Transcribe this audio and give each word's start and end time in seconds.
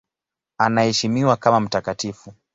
Anaheshimiwa 0.57 1.35
kama 1.37 1.59
mtakatifu. 1.59 2.33